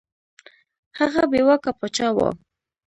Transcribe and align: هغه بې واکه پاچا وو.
هغه 0.99 1.23
بې 1.31 1.41
واکه 1.47 1.71
پاچا 1.79 2.07
وو. 2.15 2.29